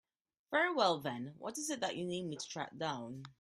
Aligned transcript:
Very 0.49 0.73
well 0.73 0.97
then, 0.99 1.35
what 1.37 1.59
is 1.59 1.69
it 1.69 1.81
that 1.81 1.95
you 1.95 2.05
need 2.07 2.25
me 2.25 2.35
to 2.35 2.47
track 2.49 2.75
down? 2.75 3.21